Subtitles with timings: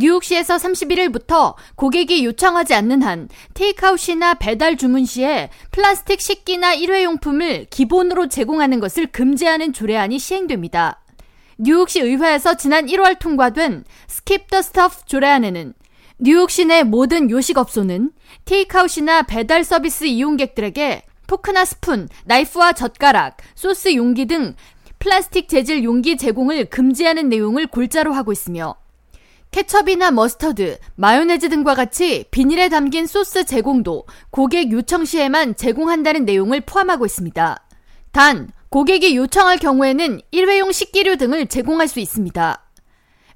[0.00, 8.78] 뉴욕시에서 31일부터 고객이 요청하지 않는 한 테이크아웃이나 배달 주문 시에 플라스틱 식기나 일회용품을 기본으로 제공하는
[8.78, 11.00] 것을 금지하는 조례안이 시행됩니다.
[11.58, 15.74] 뉴욕시 의회에서 지난 1월 통과된 Skip the Stuff 조례안에는
[16.20, 18.12] 뉴욕시 내 모든 요식업소는
[18.44, 24.54] 테이크아웃이나 배달 서비스 이용객들에게 포크나 스푼, 나이프와 젓가락, 소스 용기 등
[25.00, 28.76] 플라스틱 재질 용기 제공을 금지하는 내용을 골자로 하고 있으며
[29.50, 37.06] 케첩이나 머스터드, 마요네즈 등과 같이 비닐에 담긴 소스 제공도 고객 요청 시에만 제공한다는 내용을 포함하고
[37.06, 37.64] 있습니다.
[38.12, 42.64] 단, 고객이 요청할 경우에는 일회용 식기류 등을 제공할 수 있습니다.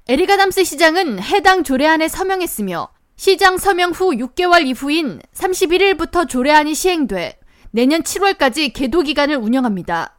[0.07, 7.39] 에릭 아담스 시장은 해당 조례안에 서명했으며 시장 서명 후 6개월 이후인 31일부터 조례안이 시행돼
[7.71, 10.17] 내년 7월까지 계도 기간을 운영합니다.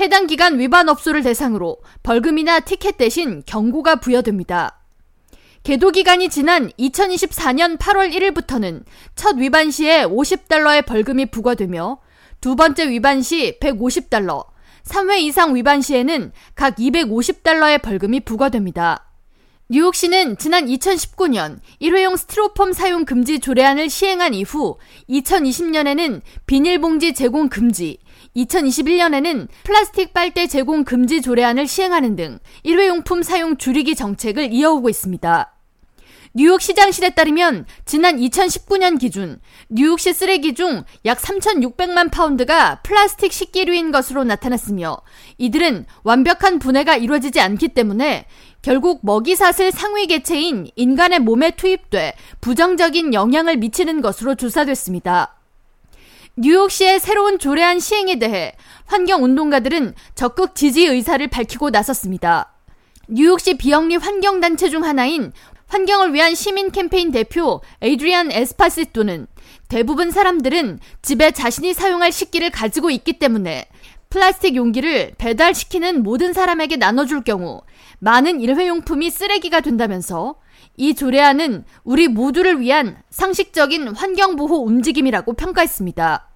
[0.00, 4.83] 해당 기간 위반 업소를 대상으로 벌금이나 티켓 대신 경고가 부여됩니다.
[5.64, 12.00] 계도 기간이 지난 2024년 8월 1일부터는 첫 위반 시에 50달러의 벌금이 부과되며
[12.42, 14.44] 두 번째 위반 시 150달러,
[14.84, 19.10] 3회 이상 위반 시에는 각 250달러의 벌금이 부과됩니다.
[19.70, 24.76] 뉴욕시는 지난 2019년 일회용 스티로폼 사용 금지 조례안을 시행한 이후
[25.08, 27.96] 2020년에는 비닐봉지 제공 금지,
[28.36, 35.53] 2021년에는 플라스틱 빨대 제공 금지 조례안을 시행하는 등 일회용품 사용 줄이기 정책을 이어오고 있습니다.
[36.36, 44.24] 뉴욕 시장실에 따르면 지난 2019년 기준 뉴욕시 쓰레기 중 약 3,600만 파운드가 플라스틱 식기류인 것으로
[44.24, 44.98] 나타났으며
[45.38, 48.26] 이들은 완벽한 분해가 이루어지지 않기 때문에
[48.62, 55.36] 결국 먹이사슬 상위 개체인 인간의 몸에 투입돼 부정적인 영향을 미치는 것으로 조사됐습니다.
[56.36, 62.50] 뉴욕시의 새로운 조례안 시행에 대해 환경운동가들은 적극 지지 의사를 밝히고 나섰습니다.
[63.06, 65.32] 뉴욕시 비영리 환경단체 중 하나인
[65.66, 69.26] 환경을 위한 시민 캠페인 대표 에이드리안 에스파시토는
[69.68, 73.66] 대부분 사람들은 집에 자신이 사용할 식기를 가지고 있기 때문에
[74.10, 77.62] 플라스틱 용기를 배달시키는 모든 사람에게 나눠줄 경우
[77.98, 80.36] 많은 일회용품이 쓰레기가 된다면서
[80.76, 86.28] 이 조례안은 우리 모두를 위한 상식적인 환경보호 움직임이라고 평가했습니다.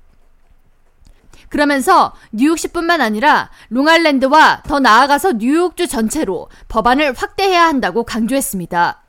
[1.48, 9.02] 그러면서 뉴욕시뿐만 아니라 롱알랜드와 더 나아가서 뉴욕주 전체로 법안을 확대해야 한다고 강조했습니다.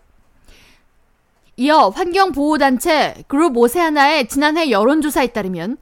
[1.59, 5.75] 이어 환경보호단체 그룹 오세아나의 지난해 여론조사에 따르면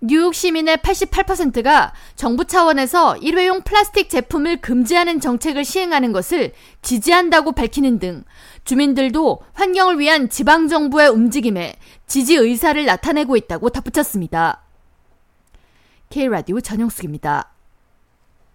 [0.00, 6.52] 뉴욕 시민의 88%가 정부 차원에서 일회용 플라스틱 제품을 금지하는 정책을 시행하는 것을
[6.82, 8.22] 지지한다고 밝히는 등
[8.62, 11.74] 주민들도 환경을 위한 지방정부의 움직임에
[12.06, 14.62] 지지 의사를 나타내고 있다고 덧붙였습니다.
[16.10, 17.53] K라디오 전영숙입니다.